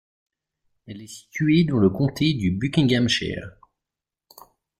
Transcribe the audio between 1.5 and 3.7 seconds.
dans le comté du Buckinghamshire.